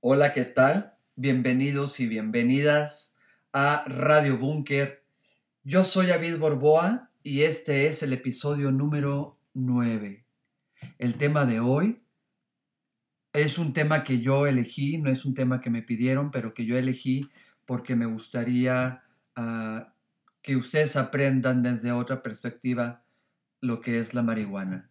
[0.00, 0.96] Hola, ¿qué tal?
[1.16, 3.16] Bienvenidos y bienvenidas
[3.52, 5.04] a Radio Búnker.
[5.64, 10.24] Yo soy David Borboa y este es el episodio número 9.
[10.98, 12.00] El tema de hoy
[13.32, 16.64] es un tema que yo elegí, no es un tema que me pidieron, pero que
[16.64, 17.28] yo elegí
[17.66, 19.02] porque me gustaría
[19.34, 19.94] ah,
[20.42, 23.02] que ustedes aprendan desde otra perspectiva
[23.60, 24.88] lo que es la marihuana.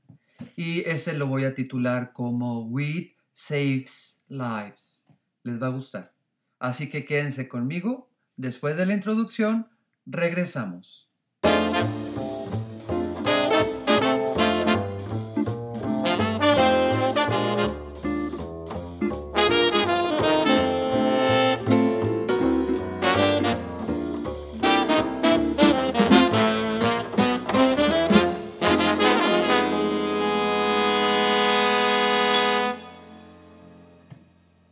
[0.57, 4.96] Y ese lo voy a titular como Weed Saves Lives.
[5.47, 6.13] Les va a gustar.
[6.59, 8.09] Así que quédense conmigo.
[8.35, 9.69] Después de la introducción,
[10.05, 11.09] regresamos.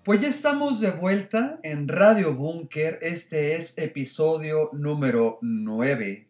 [0.06, 3.00] Pues ya estamos de vuelta en Radio Búnker.
[3.02, 6.28] Este es episodio número 9.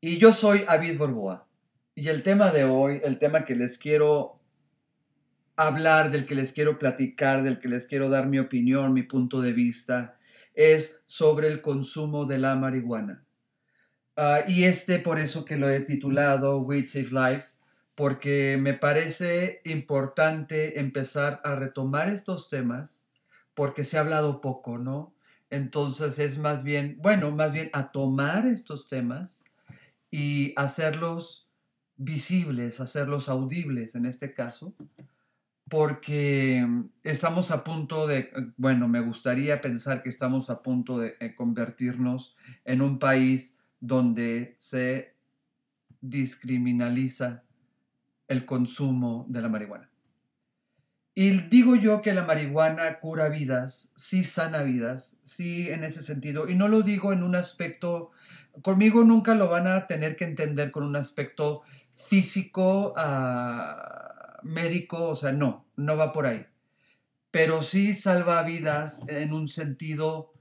[0.00, 1.48] Y yo soy Avis Borboa.
[1.96, 4.38] Y el tema de hoy, el tema que les quiero
[5.56, 9.40] hablar, del que les quiero platicar, del que les quiero dar mi opinión, mi punto
[9.40, 10.16] de vista,
[10.54, 13.24] es sobre el consumo de la marihuana.
[14.16, 17.60] Ah, y este por eso que lo he titulado Weed Save Lives,
[17.98, 23.06] porque me parece importante empezar a retomar estos temas,
[23.54, 25.12] porque se ha hablado poco, ¿no?
[25.50, 29.42] Entonces es más bien, bueno, más bien a tomar estos temas
[30.12, 31.48] y hacerlos
[31.96, 34.72] visibles, hacerlos audibles en este caso,
[35.68, 36.64] porque
[37.02, 42.36] estamos a punto de, bueno, me gustaría pensar que estamos a punto de eh, convertirnos
[42.64, 45.16] en un país donde se
[46.00, 47.42] discriminaliza
[48.28, 49.90] el consumo de la marihuana.
[51.14, 56.48] Y digo yo que la marihuana cura vidas, sí sana vidas, sí en ese sentido.
[56.48, 58.12] Y no lo digo en un aspecto,
[58.62, 65.16] conmigo nunca lo van a tener que entender con un aspecto físico, uh, médico, o
[65.16, 66.46] sea, no, no va por ahí.
[67.32, 70.32] Pero sí salva vidas en un sentido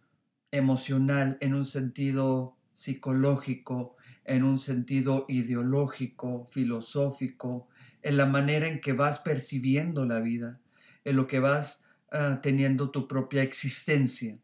[0.51, 3.95] emocional, en un sentido psicológico,
[4.25, 7.67] en un sentido ideológico, filosófico,
[8.01, 10.59] en la manera en que vas percibiendo la vida,
[11.03, 14.37] en lo que vas uh, teniendo tu propia existencia.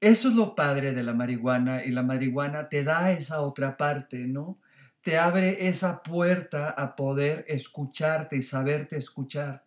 [0.00, 4.28] Eso es lo padre de la marihuana y la marihuana te da esa otra parte,
[4.28, 4.58] ¿no?
[5.00, 9.64] Te abre esa puerta a poder escucharte y saberte escuchar.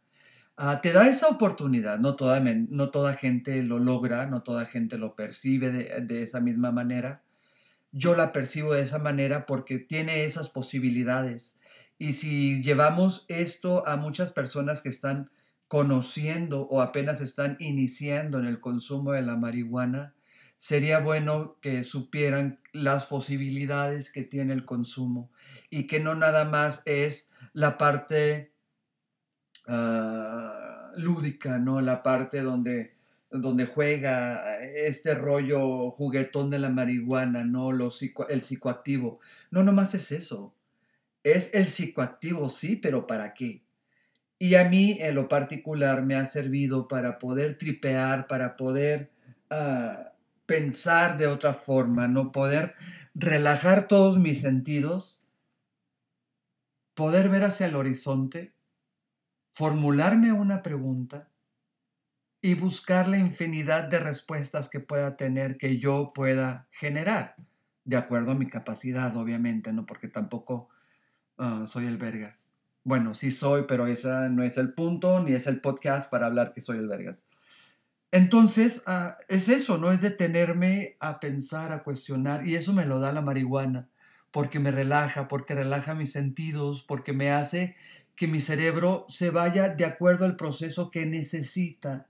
[0.57, 4.97] Uh, te da esa oportunidad, no toda, no toda gente lo logra, no toda gente
[4.97, 7.23] lo percibe de esa misma manera.
[7.91, 11.57] Yo la percibo de esa manera porque tiene esas posibilidades
[12.01, 15.29] y si llevamos esto a muchas personas que están
[15.67, 20.15] conociendo o apenas están iniciando en el consumo de la marihuana,
[20.57, 25.29] sería bueno que supieran las posibilidades que tiene el consumo
[25.69, 28.51] y que no nada más es la parte
[29.67, 31.81] uh, lúdica, ¿no?
[31.81, 32.95] La parte donde,
[33.29, 37.69] donde juega este rollo juguetón de la marihuana, ¿no?
[37.69, 39.19] El psicoactivo.
[39.51, 40.55] No, nomás es eso
[41.23, 43.63] es el psicoactivo, sí, pero ¿para qué?
[44.39, 49.11] Y a mí en lo particular me ha servido para poder tripear, para poder
[49.51, 50.11] uh,
[50.47, 52.75] pensar de otra forma, no poder
[53.13, 55.21] relajar todos mis sentidos,
[56.95, 58.53] poder ver hacia el horizonte,
[59.53, 61.29] formularme una pregunta
[62.41, 67.35] y buscar la infinidad de respuestas que pueda tener, que yo pueda generar,
[67.85, 69.85] de acuerdo a mi capacidad, obviamente, ¿no?
[69.85, 70.69] Porque tampoco
[71.43, 72.45] Ah, soy el Vergas.
[72.83, 76.53] Bueno, sí soy, pero ese no es el punto, ni es el podcast para hablar
[76.53, 77.25] que soy el Vergas.
[78.11, 82.99] Entonces, ah, es eso, no es detenerme a pensar, a cuestionar, y eso me lo
[82.99, 83.89] da la marihuana,
[84.29, 87.75] porque me relaja, porque relaja mis sentidos, porque me hace
[88.15, 92.05] que mi cerebro se vaya de acuerdo al proceso que necesita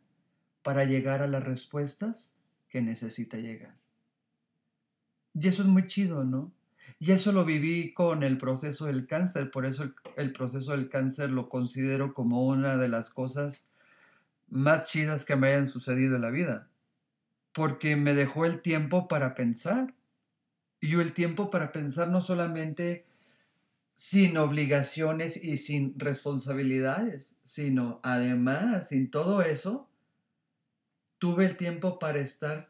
[0.61, 2.35] para llegar a las respuestas
[2.67, 3.77] que necesita llegar.
[5.33, 6.51] Y eso es muy chido, ¿no?
[7.03, 11.31] Y eso lo viví con el proceso del cáncer, por eso el, proceso del cáncer
[11.31, 13.65] lo considero como una de las cosas
[14.49, 16.69] más chidas que me hayan sucedido en la vida,
[17.53, 19.95] porque me dejó el tiempo para pensar.
[20.79, 23.07] Y el tiempo para pensar no solamente
[23.93, 29.89] sin obligaciones y sin responsabilidades, sino además, sin todo eso,
[31.17, 32.69] tuve el tiempo para estar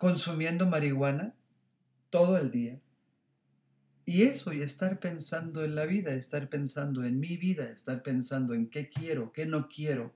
[0.00, 1.36] consumiendo marihuana
[2.12, 2.78] todo el día.
[4.04, 8.54] Y eso, y estar pensando en la vida, estar pensando en mi vida, estar pensando
[8.54, 10.12] en qué quiero, qué no quiero,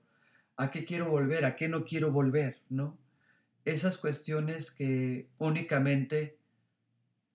[0.57, 1.45] ¿A qué quiero volver?
[1.45, 2.59] ¿A qué no quiero volver?
[2.69, 2.97] ¿No?
[3.63, 6.39] Esas cuestiones que únicamente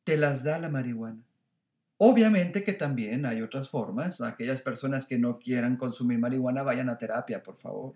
[0.02, 1.22] te las da la marihuana.
[1.98, 4.20] Obviamente que también hay otras formas.
[4.20, 7.94] Aquellas personas que no quieran consumir marihuana vayan a terapia, por favor.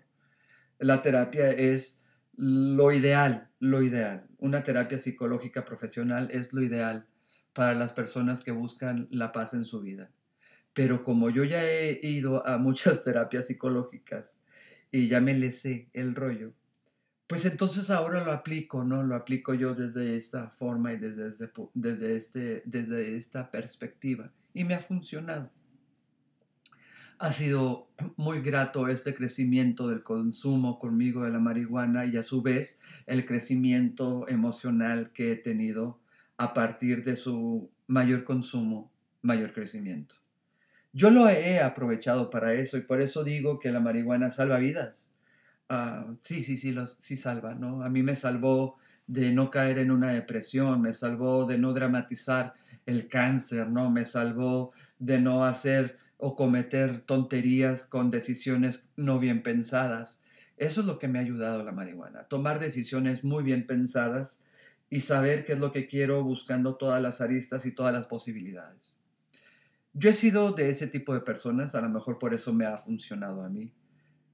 [0.79, 2.01] La terapia es
[2.37, 4.27] lo ideal, lo ideal.
[4.37, 7.07] Una terapia psicológica profesional es lo ideal
[7.53, 10.11] para las personas que buscan la paz en su vida.
[10.73, 14.37] Pero como yo ya he ido a muchas terapias psicológicas
[14.91, 16.53] y ya me le sé el rollo,
[17.25, 19.03] pues entonces ahora lo aplico, ¿no?
[19.03, 21.29] Lo aplico yo desde esta forma y desde,
[21.73, 24.31] desde, este, desde esta perspectiva.
[24.53, 25.51] Y me ha funcionado.
[27.19, 32.41] Ha sido muy grato este crecimiento del consumo conmigo de la marihuana y a su
[32.41, 35.99] vez el crecimiento emocional que he tenido
[36.37, 38.91] a partir de su mayor consumo,
[39.21, 40.15] mayor crecimiento.
[40.93, 45.13] Yo lo he aprovechado para eso y por eso digo que la marihuana salva vidas
[45.69, 47.83] Ah, sí, sí, sí, los, sí salva, ¿no?
[47.83, 52.53] A mí me salvó de no caer en una depresión, me salvó de no dramatizar
[52.85, 53.89] el cáncer, ¿no?
[53.89, 60.23] Me salvó de no hacer o cometer tonterías con decisiones no bien pensadas.
[60.57, 64.47] Eso es lo que me ha ayudado la marihuana, tomar decisiones muy bien pensadas
[64.89, 68.99] y saber qué es lo que quiero buscando todas las aristas y todas las posibilidades.
[69.93, 72.77] Yo he sido de ese tipo de personas, a lo mejor por eso me ha
[72.77, 73.73] funcionado a mí.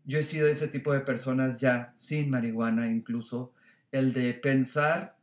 [0.05, 3.53] Yo he sido ese tipo de personas ya sin marihuana incluso,
[3.91, 5.17] el de pensar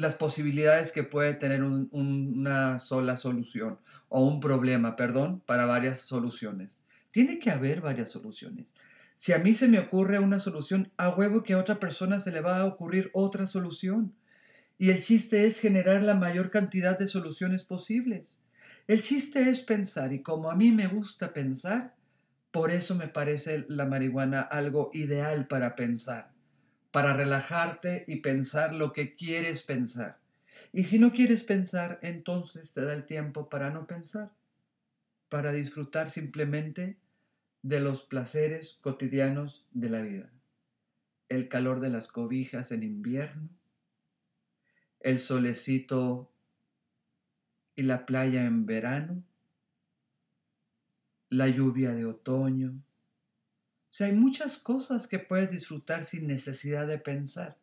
[0.00, 6.84] las posibilidades que puede tener una sola solución o un problema, perdón, para varias soluciones.
[7.10, 8.74] Tiene que haber varias soluciones.
[9.14, 12.32] Si a mí se me ocurre una solución, a huevo que a otra persona se
[12.32, 14.14] le va a ocurrir otra solución.
[14.78, 18.42] Y el chiste es generar la mayor cantidad de soluciones posibles.
[18.86, 21.94] El chiste es pensar y como a mí me gusta pensar,
[22.50, 26.32] por eso me parece la marihuana algo ideal para pensar,
[26.90, 30.18] para relajarte y pensar lo que quieres pensar.
[30.72, 34.30] Y si no quieres pensar, entonces te da el tiempo para no pensar,
[35.28, 36.96] para disfrutar simplemente
[37.62, 40.30] de los placeres cotidianos de la vida.
[41.28, 43.48] El calor de las cobijas en invierno,
[45.00, 46.30] el solecito
[47.76, 49.22] y la playa en verano,
[51.28, 52.74] la lluvia de otoño.
[54.00, 57.58] Sea, hay muchas cosas que puedes disfrutar sin necesidad de pensar.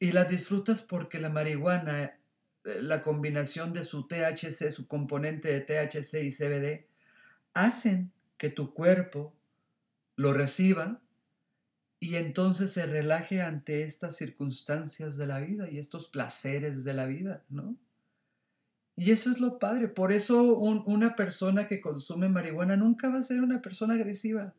[0.00, 5.60] Y las disfrutas porque la marihuana, eh, la combinación de su THC, su componente de
[5.60, 6.88] THC y CBD,
[7.54, 9.32] hacen que tu cuerpo
[10.16, 11.00] lo reciba
[12.00, 17.06] y entonces se relaje ante estas circunstancias de la vida y estos placeres de la
[17.06, 17.76] vida, ¿no?
[18.96, 19.86] Y eso es lo padre.
[19.86, 24.52] Por eso una persona que consume marihuana nunca va a ser una persona agresiva.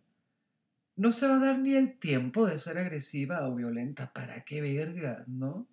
[1.00, 4.12] No se va a dar ni el tiempo de ser agresiva o violenta.
[4.12, 5.66] ¿Para qué vergas, no?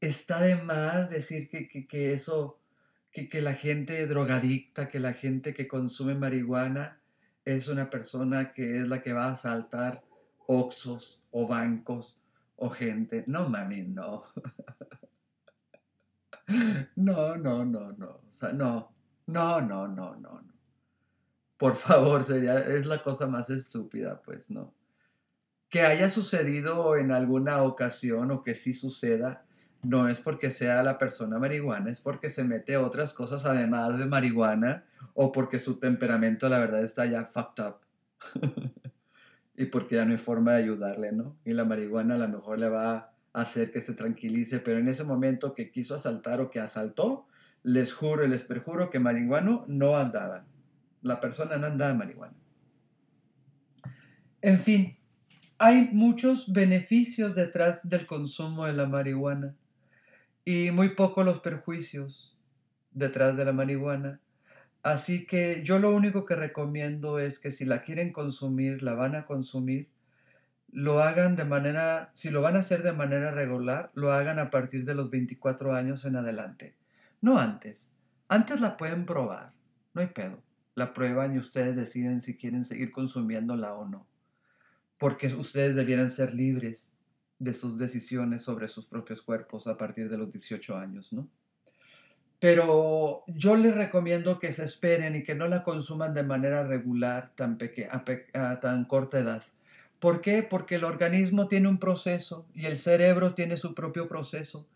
[0.00, 2.60] Está de más decir que, que, eso,
[3.10, 7.00] que, que la gente drogadicta, que la gente que consume marihuana
[7.44, 10.04] es una persona que es la que va a asaltar
[10.46, 12.16] oxos o bancos
[12.54, 13.24] o gente.
[13.26, 14.26] No mami, no.
[16.94, 18.06] No, no, no, no.
[18.06, 18.92] O sea, no,
[19.26, 20.55] no, no, no, no, no.
[21.56, 24.72] Por favor, sería, es la cosa más estúpida, pues, ¿no?
[25.68, 29.44] Que haya sucedido en alguna ocasión o que sí suceda,
[29.82, 34.06] no es porque sea la persona marihuana, es porque se mete otras cosas además de
[34.06, 37.76] marihuana o porque su temperamento, la verdad, está ya fucked up.
[39.56, 41.36] y porque ya no hay forma de ayudarle, ¿no?
[41.44, 45.04] Y la marihuana a lo mejor le va hacer que se tranquilice, pero en ese
[45.04, 47.26] momento que quiso asaltar o que asaltó,
[47.62, 50.46] les juro y les perjuro que marihuano no andaba.
[51.06, 52.34] La persona no andaba marihuana.
[54.42, 54.98] En fin,
[55.58, 59.54] hay muchos beneficios detrás del consumo de la marihuana
[60.44, 62.36] y muy pocos los perjuicios
[62.90, 64.20] detrás de la marihuana.
[64.82, 69.14] Así que yo lo único que recomiendo es que si la quieren consumir, la van
[69.14, 69.88] a consumir,
[70.72, 74.50] lo hagan de manera, si lo van a hacer de manera regular, lo hagan a
[74.50, 76.74] partir de los 24 años en adelante.
[77.20, 77.94] No antes.
[78.28, 79.52] Antes la pueden probar.
[79.94, 80.45] No hay pedo.
[80.76, 84.06] La prueban y ustedes deciden si quieren seguir consumiéndola o no.
[84.98, 86.90] Porque ustedes debieran ser libres
[87.40, 91.28] de sus decisiones sobre sus propios cuerpos a partir de los 18 años, ¿no?
[92.38, 97.32] Pero yo les recomiendo que se esperen y que no la consuman de manera regular
[97.34, 97.58] tan
[98.34, 99.42] a tan corta edad.
[99.98, 100.42] ¿Por qué?
[100.42, 104.66] Porque el organismo tiene un proceso y el cerebro tiene su propio proceso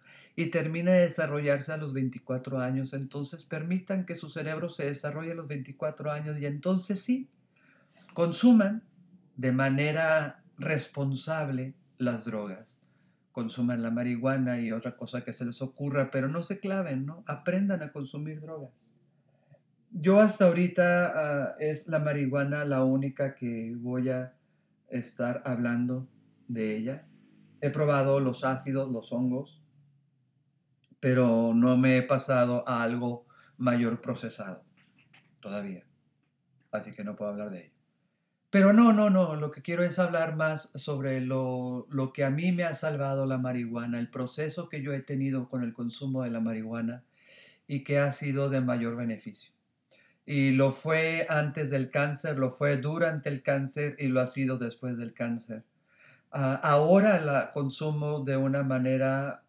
[0.40, 2.94] y termina de desarrollarse a los 24 años.
[2.94, 7.28] Entonces permitan que su cerebro se desarrolle a los 24 años y entonces sí,
[8.14, 8.82] consuman
[9.36, 12.80] de manera responsable las drogas.
[13.32, 17.22] Consuman la marihuana y otra cosa que se les ocurra, pero no se claven, ¿no?
[17.26, 18.72] Aprendan a consumir drogas.
[19.90, 24.32] Yo hasta ahorita ah, es la marihuana la única que voy a
[24.88, 26.08] estar hablando
[26.48, 27.06] de ella.
[27.60, 29.59] He probado los ácidos, los hongos,
[31.00, 33.26] pero no me he pasado a algo
[33.56, 34.64] mayor procesado
[35.40, 35.84] todavía.
[36.70, 37.74] Así que no puedo hablar de ello.
[38.50, 42.30] Pero no, no, no, lo que quiero es hablar más sobre lo, lo, que a
[42.30, 46.24] mí me ha salvado la marihuana, el proceso que yo he tenido con el consumo
[46.24, 47.04] de la marihuana
[47.68, 49.52] y que ha sido de mayor beneficio.
[50.26, 54.58] Y lo fue antes del cáncer, lo fue durante el cáncer y lo ha sido
[54.58, 55.64] después del cáncer.
[56.32, 59.44] Uh, ahora la consumo de una manera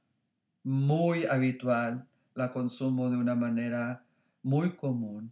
[0.64, 4.04] muy habitual, la consumo de una manera
[4.44, 5.32] muy común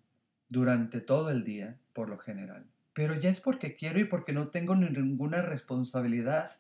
[0.50, 2.66] durante todo el día, por lo general.
[2.94, 6.52] Pero ya es porque quiero y porque no tengo ninguna responsabilidad,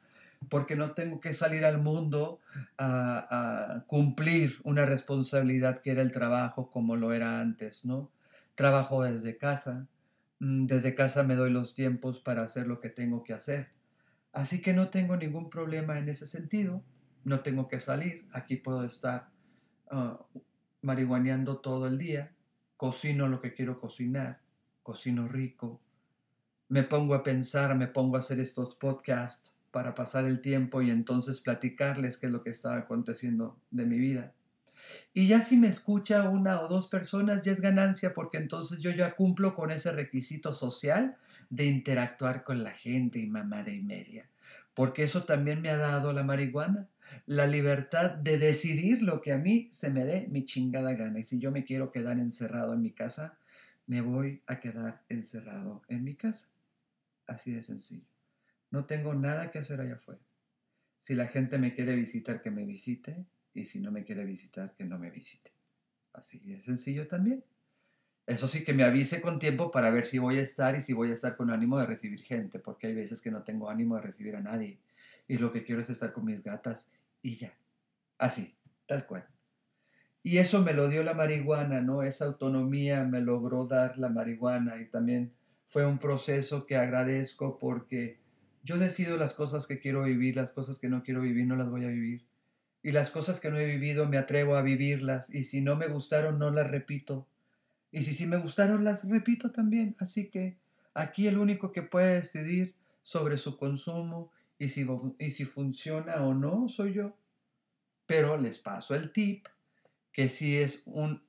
[0.48, 2.40] porque no tengo que salir al mundo
[2.78, 8.10] a, cumplir una responsabilidad que era el trabajo como lo era antes, ¿no?
[8.56, 9.88] Trabajo desde casa,
[10.40, 13.70] mm, desde casa me doy los tiempos para hacer lo que tengo que hacer.
[14.32, 16.84] Así que no tengo ningún problema en ese sentido,
[17.24, 19.30] no tengo que salir, aquí puedo estar
[19.92, 20.18] uh,
[20.82, 22.34] marihuaneando todo el día,
[22.78, 24.42] cocino lo que quiero cocinar,
[24.84, 25.82] cocino rico,
[26.70, 30.90] me pongo a pensar, me pongo a hacer estos podcasts para pasar el tiempo y
[30.92, 34.34] entonces platicarles qué es lo que está aconteciendo de mi vida.
[35.14, 38.92] Y ya si me escucha una o dos personas, ya es ganancia porque entonces yo
[38.92, 41.18] ya cumplo con ese requisito social
[41.50, 44.30] de interactuar con la gente y mamada y media.
[44.74, 46.88] Porque eso también me ha dado la marihuana
[47.25, 51.20] la libertad de decidir lo que a mí se me dé mi chingada gana.
[51.20, 53.38] Y si yo me quiero quedar encerrado en mi casa,
[53.88, 56.54] me voy a quedar encerrado en mi casa.
[57.28, 58.06] Así de sencillo.
[58.72, 60.22] No tengo nada que hacer allá afuera.
[61.00, 63.25] Si la gente me quiere visitar, que me visite.
[63.54, 65.51] Y si no me quiere visitar, que no me visite.
[66.13, 67.44] Así de sencillo también.
[68.28, 70.94] Eso sí que me avise con tiempo para ver si voy a estar y si
[70.94, 73.96] voy a estar con ánimo de recibir gente, porque hay veces que no tengo ánimo
[73.96, 74.78] de recibir a nadie.
[75.28, 77.54] Y lo que quiero es estar con mis gatas y ya.
[78.18, 79.28] Así, tal cual.
[80.24, 82.04] Y eso me lo dio la marihuana, ¿no?
[82.04, 85.34] Esa autonomía me logró dar la marihuana y también
[85.70, 88.20] fue un proceso que agradezco porque
[88.64, 91.70] yo decido las cosas que quiero vivir, las cosas que no quiero vivir no las
[91.70, 92.26] voy a vivir.
[92.84, 95.88] Y las cosas que no he vivido me atrevo a vivirlas y si no me
[95.88, 97.28] gustaron no las repito.
[97.92, 99.96] Y si sí me gustaron las repito también.
[100.00, 100.58] Así que
[100.94, 104.86] aquí el único que puede decidir sobre su consumo y si,
[105.18, 107.16] y si funciona o no soy yo.
[108.06, 109.48] Pero les paso el tip
[110.12, 111.24] que si es un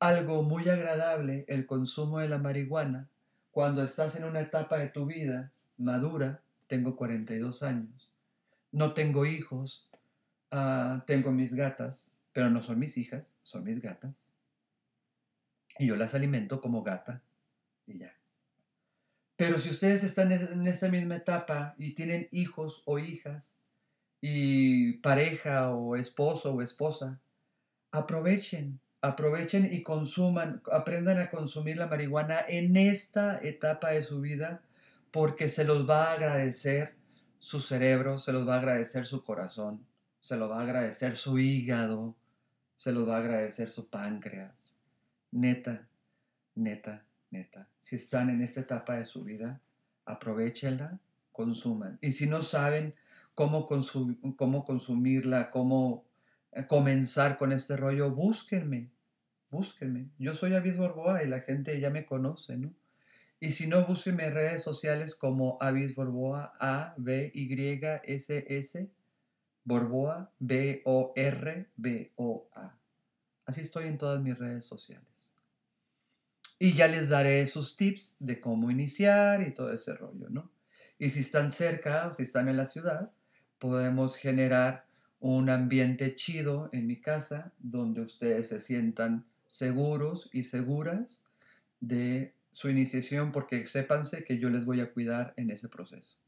[0.00, 3.08] algo muy agradable el consumo de la marihuana
[3.52, 8.10] cuando estás en una etapa de tu vida madura, tengo 42 años,
[8.72, 9.90] no tengo hijos,
[10.50, 14.14] uh, tengo mis gatas, pero no son mis hijas, son mis gatas.
[15.78, 17.22] Y yo las alimento como gata
[17.86, 18.14] y ya.
[19.36, 23.54] Pero si ustedes están en esa misma etapa y tienen hijos o hijas
[24.20, 27.20] y pareja o esposo o esposa,
[27.90, 34.62] aprovechen, aprovechen y consuman, aprendan a consumir la marihuana en esta etapa de su vida
[35.10, 36.94] porque se los va a agradecer
[37.38, 39.84] su cerebro, se los va a agradecer su corazón,
[40.20, 42.14] se los va a agradecer su hígado,
[42.76, 44.78] se los va a agradecer su páncreas.
[45.32, 45.88] Neta,
[46.54, 49.60] neta, neta, si están en esta etapa de su vida,
[50.06, 51.00] aprovechenla,
[51.32, 51.98] consuman.
[52.00, 52.94] Y si no saben
[53.34, 53.68] cómo,
[54.36, 56.04] cómo consumirla, cómo
[56.52, 58.90] eh, comenzar con este rollo, búsquenme,
[59.50, 60.08] búsquenme.
[60.18, 62.72] Yo soy Avis Borboa y la gente ya me conoce, ¿no?
[63.40, 68.88] Y si no, búsquenme en redes sociales como Avis Borboa, A, B, Y, S, S,
[69.64, 72.78] Borboa, B, O, R, B, O, A.
[73.44, 75.11] Así estoy en todas mis redes sociales.
[76.62, 80.48] Y ya les daré sus tips de cómo iniciar y todo ese rollo, ¿no?
[80.96, 83.10] Y si están cerca o si están en la ciudad,
[83.58, 84.86] podemos generar
[85.18, 91.24] un ambiente chido en mi casa donde ustedes se sientan seguros y seguras
[91.80, 96.18] de su iniciación porque sépanse que yo les voy a cuidar en ese proceso.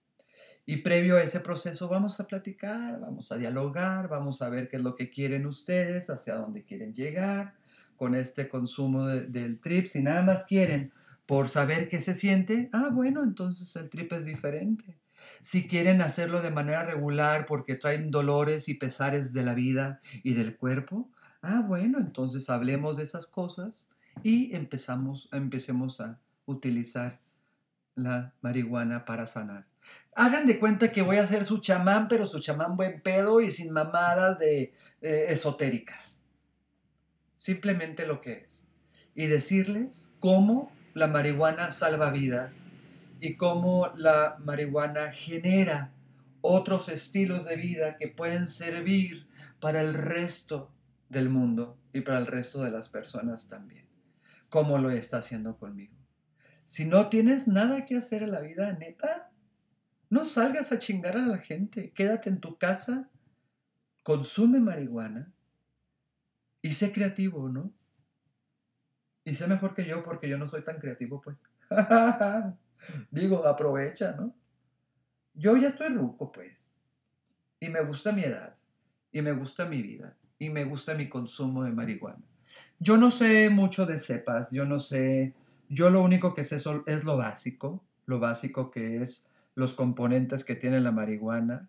[0.66, 4.78] Y previo a ese proceso vamos a platicar, vamos a dialogar, vamos a ver qué
[4.78, 7.54] es lo que quieren ustedes, hacia dónde quieren llegar,
[7.96, 9.86] con este consumo del trip.
[9.86, 10.92] Si nada más quieren
[11.26, 14.98] por saber qué se siente, ah, bueno, entonces el trip es diferente.
[15.40, 20.34] Si quieren hacerlo de manera regular porque traen dolores y pesares de la vida y
[20.34, 21.10] del cuerpo,
[21.42, 23.88] ah, bueno, entonces hablemos de esas cosas
[24.22, 27.20] y empezamos, empecemos a utilizar
[27.94, 29.66] la marihuana para sanar.
[30.14, 33.50] Hagan de cuenta que voy a ser su chamán, pero su chamán buen pedo y
[33.50, 36.13] sin mamadas de eh, esotéricas.
[37.36, 38.62] Simplemente lo que es.
[39.14, 42.66] Y decirles cómo la marihuana salva vidas
[43.20, 45.92] y cómo la marihuana genera
[46.40, 49.26] otros estilos de vida que pueden servir
[49.60, 50.70] para el resto
[51.08, 53.86] del mundo y para el resto de las personas también,
[54.50, 55.94] como lo está haciendo conmigo.
[56.64, 59.30] Si no tienes nada que hacer en la vida, neta,
[60.10, 63.08] no salgas a chingar a la gente, quédate en tu casa,
[64.02, 65.33] consume marihuana
[66.64, 67.70] y sé creativo, ¿no?
[69.22, 71.36] Y sé mejor que yo porque yo no soy tan creativo, pues.
[73.10, 74.34] Digo, aprovecha, ¿no?
[75.34, 76.56] Yo ya estoy ruco, pues.
[77.60, 78.56] Y me gusta mi edad.
[79.12, 80.16] Y me gusta mi vida.
[80.38, 82.24] Y me gusta mi consumo de marihuana.
[82.78, 84.50] Yo no sé mucho de cepas.
[84.50, 85.34] Yo no sé.
[85.68, 86.56] Yo lo único que sé
[86.86, 87.84] es lo básico.
[88.06, 91.68] Lo básico que es los componentes que tiene la marihuana.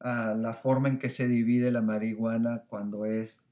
[0.00, 3.44] Ah, la forma en que se divide la marihuana cuando es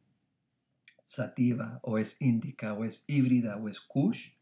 [1.09, 4.39] sativa o es índica o es híbrida o es kush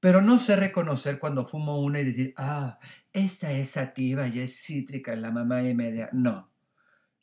[0.00, 2.78] pero no sé reconocer cuando fumo una y decir, ah,
[3.12, 6.08] esta es sativa y es cítrica, la mamá y media.
[6.12, 6.50] No.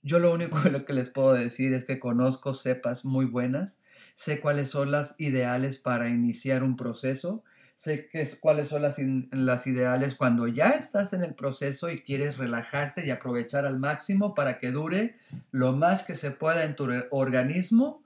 [0.01, 3.81] Yo lo único que les puedo decir es que conozco cepas muy buenas,
[4.13, 7.43] sé cuáles son las ideales para iniciar un proceso,
[7.77, 8.97] sé que, cuáles son las,
[9.31, 14.35] las ideales cuando ya estás en el proceso y quieres relajarte y aprovechar al máximo
[14.35, 15.17] para que dure
[15.51, 18.04] lo más que se pueda en tu organismo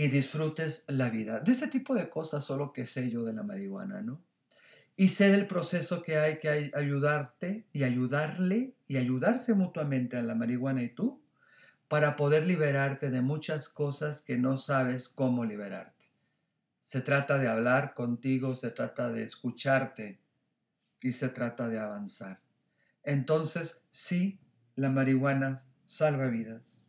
[0.00, 1.40] y disfrutes la vida.
[1.40, 4.24] De ese tipo de cosas solo que sé yo de la marihuana, ¿no?
[4.96, 10.34] Y sé del proceso que hay que ayudarte y ayudarle y ayudarse mutuamente a la
[10.34, 11.20] marihuana y tú
[11.86, 16.06] para poder liberarte de muchas cosas que no sabes cómo liberarte.
[16.80, 20.18] Se trata de hablar contigo, se trata de escucharte
[21.02, 22.40] y se trata de avanzar.
[23.02, 24.40] Entonces, sí,
[24.76, 26.86] la marihuana salva vidas.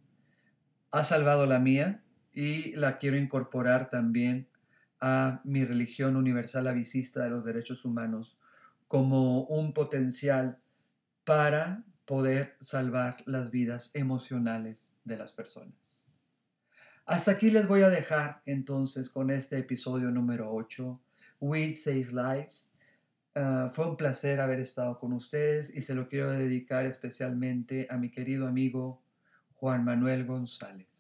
[0.92, 4.48] Ha salvado la mía, y la quiero incorporar también
[5.00, 8.38] a mi religión universal avisista de los derechos humanos
[8.88, 10.60] como un potencial
[11.24, 16.20] para poder salvar las vidas emocionales de las personas.
[17.06, 21.00] Hasta aquí les voy a dejar entonces con este episodio número 8,
[21.40, 22.74] We Save Lives.
[23.34, 27.98] Ah, fue un placer haber estado con ustedes y se lo quiero dedicar especialmente a
[27.98, 29.02] mi querido amigo
[29.56, 30.91] Juan Manuel González.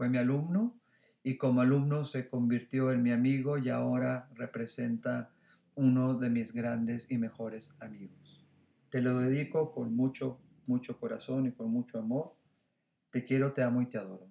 [0.00, 0.80] Fue mi alumno
[1.22, 5.30] y como alumno se convirtió en mi amigo y ahora representa
[5.74, 8.42] uno de mis grandes y mejores amigos.
[8.88, 12.32] Te lo dedico con mucho, mucho corazón y con mucho amor.
[13.10, 14.26] Te quiero, te amo y te adoro.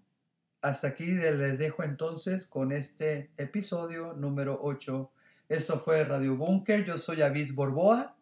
[0.64, 5.12] Hasta aquí les dejo entonces con este episodio número 8.
[5.50, 6.84] Esto fue Radio Bunker.
[6.84, 8.18] Yo soy Avis Borboa.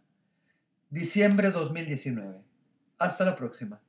[0.89, 2.41] Diciembre 2019.
[2.97, 3.79] Hasta la próxima.